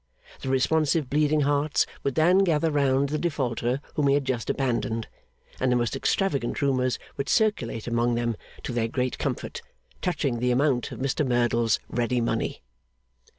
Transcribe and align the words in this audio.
The 0.41 0.49
responsive 0.49 1.11
Bleeding 1.11 1.41
Hearts 1.41 1.85
would 2.03 2.15
then 2.15 2.39
gather 2.39 2.71
round 2.71 3.09
the 3.09 3.19
Defaulter 3.19 3.81
whom 3.93 4.07
he 4.07 4.15
had 4.15 4.25
just 4.25 4.49
abandoned, 4.49 5.07
and 5.59 5.71
the 5.71 5.75
most 5.75 5.95
extravagant 5.95 6.59
rumours 6.59 6.97
would 7.17 7.29
circulate 7.29 7.85
among 7.85 8.15
them, 8.15 8.35
to 8.63 8.73
their 8.73 8.87
great 8.87 9.19
comfort, 9.19 9.61
touching 10.01 10.39
the 10.39 10.49
amount 10.49 10.91
of 10.91 10.97
Mr 10.97 11.23
Merdle's 11.23 11.79
ready 11.87 12.19
money. 12.19 12.63